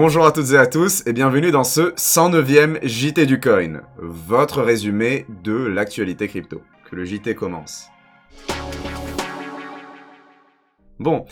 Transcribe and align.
Bonjour 0.00 0.24
à 0.24 0.30
toutes 0.30 0.52
et 0.52 0.56
à 0.56 0.68
tous 0.68 1.02
et 1.08 1.12
bienvenue 1.12 1.50
dans 1.50 1.64
ce 1.64 1.92
109e 1.96 2.78
JT 2.86 3.26
du 3.26 3.40
Coin, 3.40 3.82
votre 3.96 4.62
résumé 4.62 5.26
de 5.42 5.56
l'actualité 5.56 6.28
crypto. 6.28 6.62
Que 6.88 6.94
le 6.94 7.04
JT 7.04 7.34
commence. 7.34 7.88
Bon, 11.00 11.26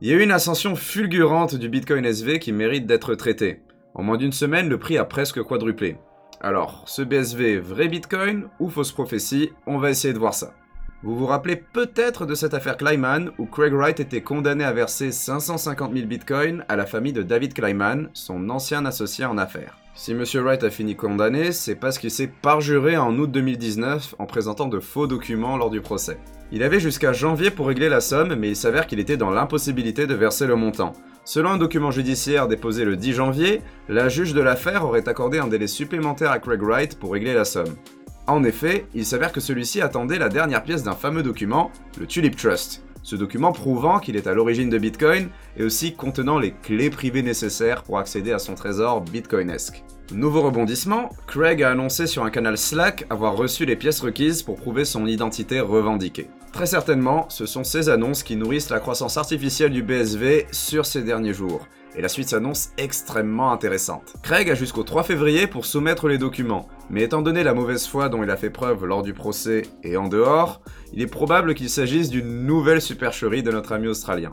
il 0.00 0.08
y 0.08 0.14
a 0.14 0.16
eu 0.16 0.22
une 0.22 0.30
ascension 0.30 0.76
fulgurante 0.76 1.56
du 1.56 1.68
Bitcoin 1.68 2.06
SV 2.06 2.38
qui 2.38 2.52
mérite 2.52 2.86
d'être 2.86 3.14
traitée. 3.16 3.60
En 3.92 4.02
moins 4.02 4.16
d'une 4.16 4.32
semaine, 4.32 4.70
le 4.70 4.78
prix 4.78 4.96
a 4.96 5.04
presque 5.04 5.42
quadruplé. 5.42 5.98
Alors, 6.40 6.84
ce 6.86 7.02
BSV 7.02 7.58
vrai 7.58 7.88
Bitcoin 7.88 8.48
ou 8.60 8.70
fausse 8.70 8.92
prophétie 8.92 9.50
On 9.66 9.76
va 9.76 9.90
essayer 9.90 10.14
de 10.14 10.18
voir 10.18 10.32
ça. 10.32 10.54
Vous 11.02 11.16
vous 11.16 11.26
rappelez 11.26 11.56
peut-être 11.56 12.24
de 12.24 12.34
cette 12.34 12.54
affaire 12.54 12.76
Kleiman 12.76 13.30
où 13.38 13.46
Craig 13.46 13.72
Wright 13.72 14.00
était 14.00 14.22
condamné 14.22 14.64
à 14.64 14.72
verser 14.72 15.12
550 15.12 15.92
000 15.92 16.06
bitcoins 16.06 16.64
à 16.68 16.76
la 16.76 16.86
famille 16.86 17.12
de 17.12 17.22
David 17.22 17.52
Kleiman, 17.52 18.08
son 18.14 18.48
ancien 18.48 18.86
associé 18.86 19.26
en 19.26 19.36
affaires. 19.36 19.78
Si 19.94 20.12
M. 20.12 20.24
Wright 20.34 20.64
a 20.64 20.70
fini 20.70 20.96
condamné, 20.96 21.52
c'est 21.52 21.74
parce 21.74 21.98
qu'il 21.98 22.10
s'est 22.10 22.30
parjuré 22.42 22.96
en 22.96 23.16
août 23.18 23.30
2019 23.30 24.14
en 24.18 24.26
présentant 24.26 24.66
de 24.66 24.80
faux 24.80 25.06
documents 25.06 25.56
lors 25.56 25.70
du 25.70 25.80
procès. 25.80 26.18
Il 26.50 26.62
avait 26.62 26.80
jusqu'à 26.80 27.12
janvier 27.12 27.50
pour 27.50 27.66
régler 27.66 27.88
la 27.88 28.00
somme, 28.00 28.34
mais 28.34 28.48
il 28.48 28.56
s'avère 28.56 28.86
qu'il 28.86 29.00
était 29.00 29.16
dans 29.16 29.30
l'impossibilité 29.30 30.06
de 30.06 30.14
verser 30.14 30.46
le 30.46 30.56
montant. 30.56 30.92
Selon 31.24 31.50
un 31.50 31.58
document 31.58 31.90
judiciaire 31.90 32.46
déposé 32.46 32.84
le 32.84 32.96
10 32.96 33.12
janvier, 33.14 33.62
la 33.88 34.08
juge 34.08 34.32
de 34.32 34.40
l'affaire 34.40 34.84
aurait 34.84 35.08
accordé 35.08 35.38
un 35.38 35.48
délai 35.48 35.66
supplémentaire 35.66 36.30
à 36.30 36.38
Craig 36.38 36.62
Wright 36.62 36.98
pour 36.98 37.12
régler 37.12 37.34
la 37.34 37.44
somme. 37.44 37.74
En 38.28 38.42
effet, 38.42 38.86
il 38.92 39.06
s'avère 39.06 39.30
que 39.30 39.40
celui-ci 39.40 39.80
attendait 39.80 40.18
la 40.18 40.28
dernière 40.28 40.64
pièce 40.64 40.82
d'un 40.82 40.96
fameux 40.96 41.22
document, 41.22 41.70
le 41.98 42.06
Tulip 42.06 42.36
Trust. 42.36 42.82
Ce 43.04 43.14
document 43.14 43.52
prouvant 43.52 44.00
qu'il 44.00 44.16
est 44.16 44.26
à 44.26 44.34
l'origine 44.34 44.68
de 44.68 44.78
Bitcoin 44.78 45.28
et 45.56 45.62
aussi 45.62 45.94
contenant 45.94 46.40
les 46.40 46.50
clés 46.50 46.90
privées 46.90 47.22
nécessaires 47.22 47.84
pour 47.84 48.00
accéder 48.00 48.32
à 48.32 48.40
son 48.40 48.56
trésor 48.56 49.00
bitcoinesque. 49.00 49.84
Nouveau 50.12 50.42
rebondissement, 50.42 51.10
Craig 51.28 51.62
a 51.62 51.70
annoncé 51.70 52.08
sur 52.08 52.24
un 52.24 52.30
canal 52.30 52.58
Slack 52.58 53.06
avoir 53.10 53.36
reçu 53.36 53.64
les 53.64 53.76
pièces 53.76 54.00
requises 54.00 54.42
pour 54.42 54.56
prouver 54.56 54.84
son 54.84 55.06
identité 55.06 55.60
revendiquée. 55.60 56.28
Très 56.52 56.66
certainement, 56.66 57.26
ce 57.28 57.46
sont 57.46 57.62
ces 57.62 57.88
annonces 57.88 58.24
qui 58.24 58.34
nourrissent 58.34 58.70
la 58.70 58.80
croissance 58.80 59.16
artificielle 59.16 59.72
du 59.72 59.84
BSV 59.84 60.46
sur 60.50 60.84
ces 60.84 61.02
derniers 61.02 61.34
jours, 61.34 61.68
et 61.96 62.02
la 62.02 62.08
suite 62.08 62.28
s'annonce 62.28 62.70
extrêmement 62.76 63.52
intéressante. 63.52 64.14
Craig 64.22 64.50
a 64.50 64.54
jusqu'au 64.54 64.82
3 64.82 65.02
février 65.02 65.46
pour 65.46 65.66
soumettre 65.66 66.08
les 66.08 66.18
documents, 66.18 66.68
mais 66.90 67.02
étant 67.02 67.22
donné 67.22 67.42
la 67.42 67.54
mauvaise 67.54 67.86
foi 67.86 68.08
dont 68.08 68.22
il 68.22 68.30
a 68.30 68.36
fait 68.36 68.50
preuve 68.50 68.84
lors 68.84 69.02
du 69.02 69.12
procès 69.12 69.62
et 69.82 69.96
en 69.96 70.08
dehors, 70.08 70.60
il 70.92 71.02
est 71.02 71.06
probable 71.06 71.54
qu'il 71.54 71.68
s'agisse 71.68 72.10
d'une 72.10 72.46
nouvelle 72.46 72.80
supercherie 72.80 73.42
de 73.42 73.50
notre 73.50 73.72
ami 73.72 73.88
australien. 73.88 74.32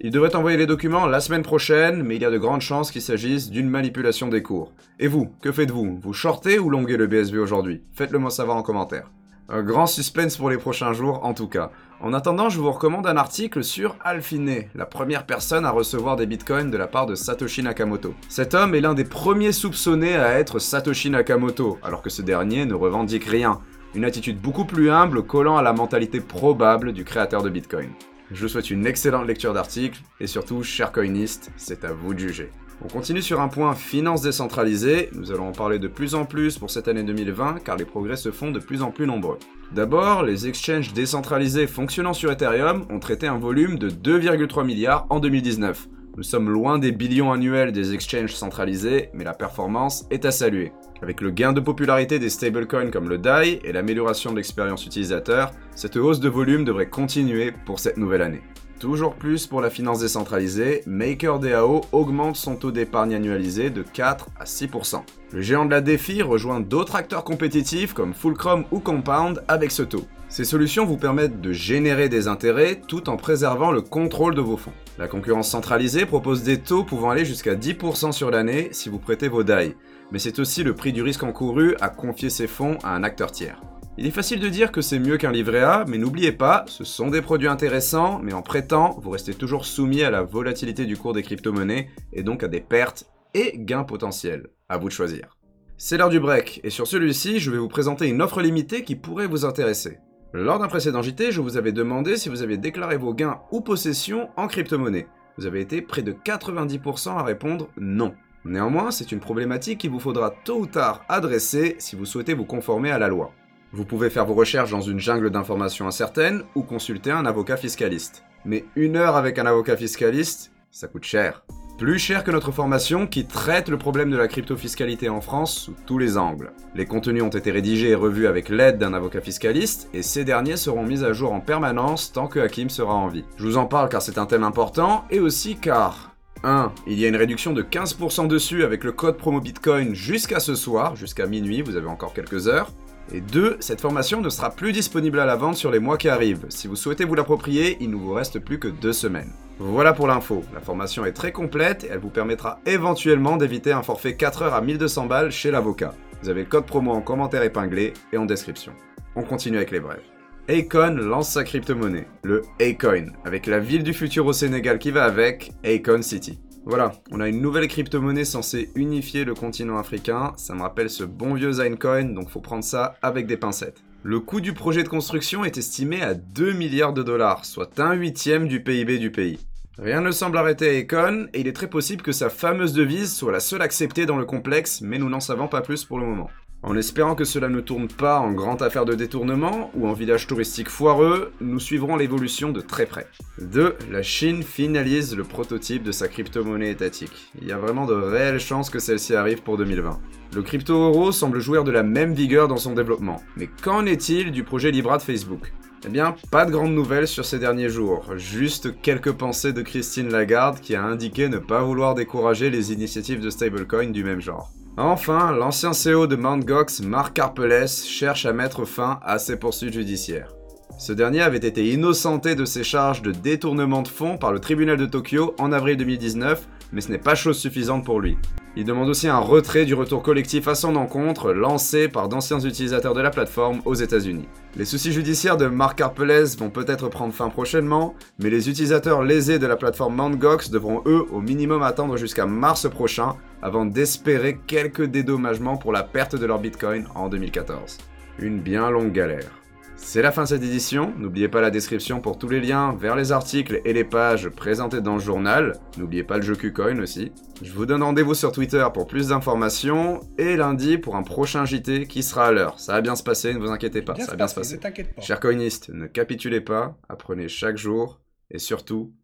Il 0.00 0.10
devrait 0.10 0.34
envoyer 0.34 0.56
les 0.56 0.66
documents 0.66 1.06
la 1.06 1.20
semaine 1.20 1.42
prochaine, 1.42 2.02
mais 2.02 2.16
il 2.16 2.22
y 2.22 2.24
a 2.24 2.30
de 2.30 2.38
grandes 2.38 2.60
chances 2.60 2.90
qu'il 2.90 3.02
s'agisse 3.02 3.50
d'une 3.50 3.68
manipulation 3.68 4.28
des 4.28 4.42
cours. 4.42 4.72
Et 4.98 5.06
vous, 5.06 5.28
que 5.40 5.52
faites-vous? 5.52 6.00
Vous 6.02 6.12
shortez 6.12 6.58
ou 6.58 6.70
longuez 6.70 6.96
le 6.96 7.06
BSV 7.06 7.38
aujourd'hui? 7.38 7.82
Faites-le 7.92 8.18
moi 8.18 8.30
savoir 8.30 8.56
en 8.56 8.62
commentaire. 8.62 9.10
Un 9.54 9.62
grand 9.62 9.86
suspense 9.86 10.38
pour 10.38 10.48
les 10.48 10.56
prochains 10.56 10.94
jours 10.94 11.26
en 11.26 11.34
tout 11.34 11.46
cas. 11.46 11.70
En 12.00 12.14
attendant, 12.14 12.48
je 12.48 12.58
vous 12.58 12.72
recommande 12.72 13.06
un 13.06 13.18
article 13.18 13.62
sur 13.62 13.96
Alphine, 14.02 14.64
la 14.74 14.86
première 14.86 15.26
personne 15.26 15.66
à 15.66 15.70
recevoir 15.70 16.16
des 16.16 16.24
bitcoins 16.24 16.70
de 16.70 16.78
la 16.78 16.86
part 16.86 17.04
de 17.04 17.14
Satoshi 17.14 17.62
Nakamoto. 17.62 18.14
Cet 18.30 18.54
homme 18.54 18.74
est 18.74 18.80
l'un 18.80 18.94
des 18.94 19.04
premiers 19.04 19.52
soupçonnés 19.52 20.16
à 20.16 20.38
être 20.38 20.58
Satoshi 20.58 21.10
Nakamoto, 21.10 21.78
alors 21.82 22.00
que 22.00 22.08
ce 22.08 22.22
dernier 22.22 22.64
ne 22.64 22.72
revendique 22.72 23.26
rien. 23.26 23.60
Une 23.94 24.06
attitude 24.06 24.40
beaucoup 24.40 24.64
plus 24.64 24.90
humble 24.90 25.22
collant 25.22 25.58
à 25.58 25.62
la 25.62 25.74
mentalité 25.74 26.20
probable 26.20 26.94
du 26.94 27.04
créateur 27.04 27.42
de 27.42 27.50
bitcoin. 27.50 27.90
Je 28.30 28.40
vous 28.40 28.48
souhaite 28.48 28.70
une 28.70 28.86
excellente 28.86 29.26
lecture 29.26 29.52
d'article, 29.52 30.00
et 30.18 30.26
surtout, 30.26 30.62
chers 30.62 30.92
coinistes, 30.92 31.50
c'est 31.58 31.84
à 31.84 31.92
vous 31.92 32.14
de 32.14 32.20
juger. 32.20 32.50
On 32.84 32.88
continue 32.88 33.22
sur 33.22 33.40
un 33.40 33.46
point 33.46 33.74
finance 33.74 34.22
décentralisée, 34.22 35.08
nous 35.12 35.30
allons 35.30 35.48
en 35.48 35.52
parler 35.52 35.78
de 35.78 35.86
plus 35.86 36.16
en 36.16 36.24
plus 36.24 36.58
pour 36.58 36.68
cette 36.68 36.88
année 36.88 37.04
2020 37.04 37.60
car 37.64 37.76
les 37.76 37.84
progrès 37.84 38.16
se 38.16 38.32
font 38.32 38.50
de 38.50 38.58
plus 38.58 38.82
en 38.82 38.90
plus 38.90 39.06
nombreux. 39.06 39.38
D'abord, 39.70 40.24
les 40.24 40.48
exchanges 40.48 40.92
décentralisés 40.92 41.68
fonctionnant 41.68 42.12
sur 42.12 42.32
Ethereum 42.32 42.84
ont 42.90 42.98
traité 42.98 43.28
un 43.28 43.38
volume 43.38 43.78
de 43.78 43.88
2,3 43.88 44.64
milliards 44.66 45.06
en 45.10 45.20
2019. 45.20 45.88
Nous 46.16 46.24
sommes 46.24 46.50
loin 46.50 46.78
des 46.78 46.90
billions 46.90 47.32
annuels 47.32 47.70
des 47.70 47.94
exchanges 47.94 48.34
centralisés, 48.34 49.10
mais 49.14 49.24
la 49.24 49.32
performance 49.32 50.04
est 50.10 50.24
à 50.24 50.32
saluer. 50.32 50.72
Avec 51.02 51.20
le 51.20 51.30
gain 51.30 51.52
de 51.52 51.60
popularité 51.60 52.18
des 52.18 52.30
stablecoins 52.30 52.90
comme 52.90 53.08
le 53.08 53.18
DAI 53.18 53.60
et 53.64 53.72
l'amélioration 53.72 54.32
de 54.32 54.36
l'expérience 54.36 54.84
utilisateur, 54.86 55.52
cette 55.76 55.96
hausse 55.96 56.20
de 56.20 56.28
volume 56.28 56.64
devrait 56.64 56.90
continuer 56.90 57.52
pour 57.64 57.78
cette 57.78 57.96
nouvelle 57.96 58.22
année. 58.22 58.42
Toujours 58.82 59.14
plus 59.14 59.46
pour 59.46 59.60
la 59.60 59.70
finance 59.70 60.00
décentralisée, 60.00 60.82
MakerDAO 60.86 61.82
augmente 61.92 62.34
son 62.34 62.56
taux 62.56 62.72
d'épargne 62.72 63.14
annualisé 63.14 63.70
de 63.70 63.84
4 63.84 64.30
à 64.40 64.42
6%. 64.42 65.02
Le 65.30 65.40
géant 65.40 65.66
de 65.66 65.70
la 65.70 65.80
défi 65.80 66.20
rejoint 66.20 66.58
d'autres 66.58 66.96
acteurs 66.96 67.22
compétitifs 67.22 67.92
comme 67.92 68.12
Fulcrum 68.12 68.64
ou 68.72 68.80
Compound 68.80 69.44
avec 69.46 69.70
ce 69.70 69.84
taux. 69.84 70.04
Ces 70.28 70.42
solutions 70.42 70.84
vous 70.84 70.96
permettent 70.96 71.40
de 71.40 71.52
générer 71.52 72.08
des 72.08 72.26
intérêts 72.26 72.80
tout 72.88 73.08
en 73.08 73.16
préservant 73.16 73.70
le 73.70 73.82
contrôle 73.82 74.34
de 74.34 74.40
vos 74.40 74.56
fonds. 74.56 74.72
La 74.98 75.06
concurrence 75.06 75.48
centralisée 75.48 76.04
propose 76.04 76.42
des 76.42 76.58
taux 76.58 76.82
pouvant 76.82 77.10
aller 77.10 77.24
jusqu'à 77.24 77.54
10% 77.54 78.10
sur 78.10 78.32
l'année 78.32 78.70
si 78.72 78.88
vous 78.88 78.98
prêtez 78.98 79.28
vos 79.28 79.44
DAI, 79.44 79.76
mais 80.10 80.18
c'est 80.18 80.40
aussi 80.40 80.64
le 80.64 80.74
prix 80.74 80.92
du 80.92 81.02
risque 81.02 81.22
encouru 81.22 81.76
à 81.80 81.88
confier 81.88 82.30
ses 82.30 82.48
fonds 82.48 82.78
à 82.82 82.96
un 82.96 83.04
acteur 83.04 83.30
tiers. 83.30 83.62
Il 83.98 84.06
est 84.06 84.10
facile 84.10 84.40
de 84.40 84.48
dire 84.48 84.72
que 84.72 84.80
c'est 84.80 84.98
mieux 84.98 85.18
qu'un 85.18 85.32
livret 85.32 85.60
A, 85.60 85.84
mais 85.86 85.98
n'oubliez 85.98 86.32
pas, 86.32 86.64
ce 86.66 86.82
sont 86.82 87.10
des 87.10 87.20
produits 87.20 87.48
intéressants, 87.48 88.20
mais 88.22 88.32
en 88.32 88.40
prêtant, 88.40 88.98
vous 89.02 89.10
restez 89.10 89.34
toujours 89.34 89.66
soumis 89.66 90.02
à 90.02 90.10
la 90.10 90.22
volatilité 90.22 90.86
du 90.86 90.96
cours 90.96 91.12
des 91.12 91.22
crypto-monnaies 91.22 91.90
et 92.14 92.22
donc 92.22 92.42
à 92.42 92.48
des 92.48 92.62
pertes 92.62 93.04
et 93.34 93.52
gains 93.54 93.84
potentiels. 93.84 94.46
À 94.70 94.78
vous 94.78 94.88
de 94.88 94.94
choisir. 94.94 95.36
C'est 95.76 95.98
l'heure 95.98 96.08
du 96.08 96.20
break, 96.20 96.62
et 96.64 96.70
sur 96.70 96.86
celui-ci, 96.86 97.38
je 97.38 97.50
vais 97.50 97.58
vous 97.58 97.68
présenter 97.68 98.08
une 98.08 98.22
offre 98.22 98.40
limitée 98.40 98.82
qui 98.82 98.96
pourrait 98.96 99.26
vous 99.26 99.44
intéresser. 99.44 99.98
Lors 100.32 100.58
d'un 100.58 100.68
précédent 100.68 101.02
JT, 101.02 101.30
je 101.30 101.42
vous 101.42 101.58
avais 101.58 101.72
demandé 101.72 102.16
si 102.16 102.30
vous 102.30 102.40
aviez 102.40 102.56
déclaré 102.56 102.96
vos 102.96 103.12
gains 103.12 103.40
ou 103.50 103.60
possessions 103.60 104.30
en 104.38 104.46
crypto-monnaie. 104.46 105.06
Vous 105.36 105.44
avez 105.44 105.60
été 105.60 105.82
près 105.82 106.02
de 106.02 106.12
90% 106.12 107.18
à 107.18 107.22
répondre 107.22 107.68
non. 107.76 108.14
Néanmoins, 108.46 108.90
c'est 108.90 109.12
une 109.12 109.20
problématique 109.20 109.80
qu'il 109.80 109.90
vous 109.90 110.00
faudra 110.00 110.30
tôt 110.30 110.60
ou 110.60 110.66
tard 110.66 111.04
adresser 111.10 111.76
si 111.78 111.94
vous 111.94 112.06
souhaitez 112.06 112.32
vous 112.32 112.46
conformer 112.46 112.90
à 112.90 112.98
la 112.98 113.08
loi. 113.08 113.34
Vous 113.74 113.86
pouvez 113.86 114.10
faire 114.10 114.26
vos 114.26 114.34
recherches 114.34 114.70
dans 114.70 114.82
une 114.82 115.00
jungle 115.00 115.30
d'informations 115.30 115.86
incertaines 115.86 116.42
ou 116.54 116.62
consulter 116.62 117.10
un 117.10 117.24
avocat 117.24 117.56
fiscaliste. 117.56 118.22
Mais 118.44 118.66
une 118.76 118.96
heure 118.96 119.16
avec 119.16 119.38
un 119.38 119.46
avocat 119.46 119.78
fiscaliste, 119.78 120.52
ça 120.70 120.88
coûte 120.88 121.04
cher. 121.04 121.42
Plus 121.78 121.98
cher 121.98 122.22
que 122.22 122.30
notre 122.30 122.52
formation 122.52 123.06
qui 123.06 123.24
traite 123.24 123.70
le 123.70 123.78
problème 123.78 124.10
de 124.10 124.18
la 124.18 124.28
crypto-fiscalité 124.28 125.08
en 125.08 125.22
France 125.22 125.54
sous 125.54 125.74
tous 125.86 125.96
les 125.96 126.18
angles. 126.18 126.52
Les 126.74 126.84
contenus 126.84 127.22
ont 127.22 127.30
été 127.30 127.50
rédigés 127.50 127.88
et 127.88 127.94
revus 127.94 128.26
avec 128.26 128.50
l'aide 128.50 128.76
d'un 128.76 128.92
avocat 128.92 129.22
fiscaliste 129.22 129.88
et 129.94 130.02
ces 130.02 130.24
derniers 130.24 130.58
seront 130.58 130.84
mis 130.84 131.02
à 131.02 131.14
jour 131.14 131.32
en 131.32 131.40
permanence 131.40 132.12
tant 132.12 132.26
que 132.26 132.40
Hakim 132.40 132.68
sera 132.68 132.92
en 132.92 133.08
vie. 133.08 133.24
Je 133.38 133.44
vous 133.44 133.56
en 133.56 133.64
parle 133.64 133.88
car 133.88 134.02
c'est 134.02 134.18
un 134.18 134.26
thème 134.26 134.44
important 134.44 135.06
et 135.10 135.18
aussi 135.18 135.56
car 135.56 136.14
1. 136.44 136.72
Il 136.86 137.00
y 137.00 137.06
a 137.06 137.08
une 137.08 137.16
réduction 137.16 137.52
de 137.54 137.62
15% 137.62 138.28
dessus 138.28 138.64
avec 138.64 138.84
le 138.84 138.92
code 138.92 139.16
promo 139.16 139.40
Bitcoin 139.40 139.94
jusqu'à 139.94 140.40
ce 140.40 140.54
soir, 140.54 140.94
jusqu'à 140.94 141.26
minuit, 141.26 141.62
vous 141.62 141.76
avez 141.76 141.88
encore 141.88 142.12
quelques 142.12 142.48
heures. 142.48 142.70
Et 143.12 143.20
2. 143.20 143.58
Cette 143.60 143.80
formation 143.80 144.20
ne 144.22 144.30
sera 144.30 144.50
plus 144.50 144.72
disponible 144.72 145.20
à 145.20 145.26
la 145.26 145.36
vente 145.36 145.56
sur 145.56 145.70
les 145.70 145.78
mois 145.78 145.98
qui 145.98 146.08
arrivent. 146.08 146.46
Si 146.48 146.66
vous 146.66 146.76
souhaitez 146.76 147.04
vous 147.04 147.14
l'approprier, 147.14 147.76
il 147.80 147.90
ne 147.90 147.96
vous 147.96 148.14
reste 148.14 148.38
plus 148.38 148.58
que 148.58 148.68
2 148.68 148.92
semaines. 148.92 149.30
Voilà 149.58 149.92
pour 149.92 150.08
l'info. 150.08 150.42
La 150.54 150.60
formation 150.60 151.04
est 151.04 151.12
très 151.12 151.30
complète 151.30 151.84
et 151.84 151.88
elle 151.88 151.98
vous 151.98 152.08
permettra 152.08 152.60
éventuellement 152.64 153.36
d'éviter 153.36 153.72
un 153.72 153.82
forfait 153.82 154.16
4 154.16 154.42
heures 154.42 154.54
à 154.54 154.62
1200 154.62 155.06
balles 155.06 155.30
chez 155.30 155.50
l'avocat. 155.50 155.94
Vous 156.22 156.30
avez 156.30 156.40
le 156.40 156.48
code 156.48 156.64
promo 156.64 156.92
en 156.92 157.02
commentaire 157.02 157.42
épinglé 157.42 157.92
et 158.12 158.16
en 158.16 158.24
description. 158.24 158.72
On 159.14 159.22
continue 159.22 159.58
avec 159.58 159.72
les 159.72 159.80
brèves. 159.80 160.00
Akon 160.48 160.96
lance 160.96 161.30
sa 161.30 161.44
crypto-monnaie, 161.44 162.08
le 162.24 162.42
Acoin, 162.60 163.06
avec 163.24 163.46
la 163.46 163.60
ville 163.60 163.84
du 163.84 163.92
futur 163.92 164.26
au 164.26 164.32
Sénégal 164.32 164.78
qui 164.78 164.90
va 164.90 165.04
avec, 165.04 165.52
Akon 165.64 166.02
City. 166.02 166.40
Voilà, 166.64 166.92
on 167.10 167.20
a 167.20 167.28
une 167.28 167.40
nouvelle 167.40 167.66
crypto-monnaie 167.66 168.24
censée 168.24 168.70
unifier 168.76 169.24
le 169.24 169.34
continent 169.34 169.78
africain. 169.78 170.32
Ça 170.36 170.54
me 170.54 170.62
rappelle 170.62 170.90
ce 170.90 171.02
bon 171.02 171.34
vieux 171.34 171.52
Zinecoin, 171.52 172.14
donc 172.14 172.28
faut 172.28 172.40
prendre 172.40 172.62
ça 172.62 172.94
avec 173.02 173.26
des 173.26 173.36
pincettes. 173.36 173.82
Le 174.04 174.20
coût 174.20 174.40
du 174.40 174.52
projet 174.52 174.84
de 174.84 174.88
construction 174.88 175.44
est 175.44 175.58
estimé 175.58 176.02
à 176.02 176.14
2 176.14 176.52
milliards 176.52 176.92
de 176.92 177.02
dollars, 177.02 177.44
soit 177.44 177.80
un 177.80 177.94
huitième 177.94 178.46
du 178.46 178.62
PIB 178.62 178.98
du 178.98 179.10
pays. 179.10 179.40
Rien 179.78 180.00
ne 180.00 180.12
semble 180.12 180.38
arrêter 180.38 180.80
Econ, 180.80 181.26
et 181.32 181.40
il 181.40 181.48
est 181.48 181.52
très 181.52 181.68
possible 181.68 182.02
que 182.02 182.12
sa 182.12 182.30
fameuse 182.30 182.74
devise 182.74 183.12
soit 183.12 183.32
la 183.32 183.40
seule 183.40 183.62
acceptée 183.62 184.06
dans 184.06 184.18
le 184.18 184.24
complexe, 184.24 184.82
mais 184.82 184.98
nous 184.98 185.08
n'en 185.08 185.20
savons 185.20 185.48
pas 185.48 185.62
plus 185.62 185.84
pour 185.84 185.98
le 185.98 186.06
moment. 186.06 186.30
En 186.64 186.76
espérant 186.76 187.16
que 187.16 187.24
cela 187.24 187.48
ne 187.48 187.60
tourne 187.60 187.88
pas 187.88 188.20
en 188.20 188.30
grande 188.30 188.62
affaire 188.62 188.84
de 188.84 188.94
détournement 188.94 189.72
ou 189.74 189.88
en 189.88 189.94
village 189.94 190.28
touristique 190.28 190.68
foireux, 190.68 191.32
nous 191.40 191.58
suivrons 191.58 191.96
l'évolution 191.96 192.52
de 192.52 192.60
très 192.60 192.86
près. 192.86 193.08
2. 193.40 193.76
La 193.90 194.02
Chine 194.04 194.44
finalise 194.44 195.16
le 195.16 195.24
prototype 195.24 195.82
de 195.82 195.90
sa 195.90 196.06
crypto-monnaie 196.06 196.70
étatique. 196.70 197.32
Il 197.40 197.48
y 197.48 197.52
a 197.52 197.58
vraiment 197.58 197.84
de 197.84 197.94
réelles 197.94 198.38
chances 198.38 198.70
que 198.70 198.78
celle-ci 198.78 199.16
arrive 199.16 199.42
pour 199.42 199.58
2020. 199.58 199.98
Le 200.36 200.42
crypto-euro 200.42 201.10
semble 201.10 201.40
jouir 201.40 201.64
de 201.64 201.72
la 201.72 201.82
même 201.82 202.14
vigueur 202.14 202.46
dans 202.46 202.58
son 202.58 202.74
développement. 202.74 203.20
Mais 203.36 203.48
qu'en 203.62 203.84
est-il 203.84 204.30
du 204.30 204.44
projet 204.44 204.70
Libra 204.70 204.98
de 204.98 205.02
Facebook? 205.02 205.52
Eh 205.84 205.88
bien, 205.88 206.14
pas 206.30 206.44
de 206.44 206.52
grandes 206.52 206.74
nouvelles 206.74 207.08
sur 207.08 207.24
ces 207.24 207.40
derniers 207.40 207.70
jours, 207.70 208.04
juste 208.16 208.80
quelques 208.82 209.10
pensées 209.10 209.52
de 209.52 209.62
Christine 209.62 210.12
Lagarde 210.12 210.60
qui 210.60 210.76
a 210.76 210.84
indiqué 210.84 211.28
ne 211.28 211.38
pas 211.38 211.64
vouloir 211.64 211.96
décourager 211.96 212.50
les 212.50 212.72
initiatives 212.72 213.20
de 213.20 213.30
stablecoin 213.30 213.90
du 213.90 214.04
même 214.04 214.20
genre. 214.20 214.52
Enfin, 214.78 215.32
l'ancien 215.32 215.72
CEO 215.72 216.06
de 216.06 216.16
Mt. 216.16 216.46
Gox, 216.46 216.80
Mark 216.80 217.14
Karpeles, 217.14 217.68
cherche 217.68 218.24
à 218.24 218.32
mettre 218.32 218.64
fin 218.64 219.00
à 219.02 219.18
ses 219.18 219.36
poursuites 219.36 219.74
judiciaires. 219.74 220.32
Ce 220.78 220.94
dernier 220.94 221.20
avait 221.20 221.36
été 221.36 221.70
innocenté 221.72 222.34
de 222.34 222.46
ses 222.46 222.64
charges 222.64 223.02
de 223.02 223.12
détournement 223.12 223.82
de 223.82 223.88
fonds 223.88 224.16
par 224.16 224.32
le 224.32 224.40
tribunal 224.40 224.78
de 224.78 224.86
Tokyo 224.86 225.34
en 225.38 225.52
avril 225.52 225.76
2019, 225.76 226.48
mais 226.72 226.80
ce 226.80 226.90
n'est 226.90 226.98
pas 226.98 227.14
chose 227.14 227.38
suffisante 227.38 227.84
pour 227.84 228.00
lui. 228.00 228.16
Il 228.54 228.64
demande 228.64 228.90
aussi 228.90 229.08
un 229.08 229.18
retrait 229.18 229.64
du 229.64 229.72
retour 229.72 230.02
collectif 230.02 230.46
à 230.46 230.54
son 230.54 230.76
encontre, 230.76 231.32
lancé 231.32 231.88
par 231.88 232.08
d'anciens 232.08 232.40
utilisateurs 232.40 232.92
de 232.92 233.00
la 233.00 233.08
plateforme 233.08 233.62
aux 233.64 233.74
États-Unis. 233.74 234.28
Les 234.56 234.66
soucis 234.66 234.92
judiciaires 234.92 235.38
de 235.38 235.46
Mark 235.46 235.78
Karpeles 235.78 236.36
vont 236.38 236.50
peut-être 236.50 236.88
prendre 236.88 237.14
fin 237.14 237.30
prochainement, 237.30 237.94
mais 238.18 238.28
les 238.28 238.50
utilisateurs 238.50 239.02
lésés 239.02 239.38
de 239.38 239.46
la 239.46 239.56
plateforme 239.56 239.96
Mt. 239.96 240.50
Devront 240.50 240.82
eux 240.84 241.06
au 241.10 241.20
minimum 241.20 241.62
attendre 241.62 241.96
jusqu'à 241.96 242.26
mars 242.26 242.68
prochain 242.68 243.16
avant 243.40 243.64
d'espérer 243.64 244.38
quelques 244.46 244.84
dédommagements 244.84 245.56
pour 245.56 245.72
la 245.72 245.82
perte 245.82 246.16
de 246.16 246.26
leur 246.26 246.38
bitcoin 246.38 246.86
en 246.94 247.08
2014. 247.08 247.78
Une 248.18 248.40
bien 248.40 248.70
longue 248.70 248.92
galère. 248.92 249.41
C'est 249.76 250.02
la 250.02 250.12
fin 250.12 250.22
de 250.22 250.28
cette 250.28 250.42
édition. 250.42 250.92
N'oubliez 250.96 251.28
pas 251.28 251.40
la 251.40 251.50
description 251.50 252.00
pour 252.00 252.18
tous 252.18 252.28
les 252.28 252.40
liens 252.40 252.74
vers 252.78 252.96
les 252.96 253.12
articles 253.12 253.60
et 253.64 253.72
les 253.72 253.84
pages 253.84 254.28
présentés 254.28 254.80
dans 254.80 254.94
le 254.94 255.00
journal. 255.00 255.58
N'oubliez 255.76 256.04
pas 256.04 256.16
le 256.16 256.22
jeu 256.22 256.34
KuCoin 256.34 256.78
aussi. 256.78 257.12
Je 257.42 257.52
vous 257.52 257.66
donne 257.66 257.82
rendez-vous 257.82 258.14
sur 258.14 258.32
Twitter 258.32 258.66
pour 258.72 258.86
plus 258.86 259.08
d'informations 259.08 260.00
et 260.18 260.36
lundi 260.36 260.78
pour 260.78 260.96
un 260.96 261.02
prochain 261.02 261.44
JT 261.44 261.86
qui 261.86 262.02
sera 262.02 262.28
à 262.28 262.32
l'heure. 262.32 262.58
Ça 262.60 262.72
va 262.72 262.80
bien 262.80 262.96
se 262.96 263.02
passer, 263.02 263.34
ne 263.34 263.38
vous 263.38 263.50
inquiétez 263.50 263.82
pas, 263.82 263.94
Bien 263.94 264.04
ça 264.04 264.12
va 264.12 264.16
bien 264.16 264.28
se 264.28 264.34
passer, 264.34 264.58
pas. 264.58 264.70
Chers 265.00 265.20
coinistes, 265.20 265.70
ne 265.70 265.86
capitulez 265.86 266.40
pas, 266.40 266.78
apprenez 266.88 267.28
chaque 267.28 267.56
jour 267.56 268.00
et 268.30 268.38
surtout 268.38 268.94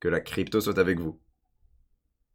que 0.00 0.08
la 0.08 0.20
crypto 0.20 0.60
soit 0.60 0.78
avec 0.78 1.00
vous. 1.00 1.18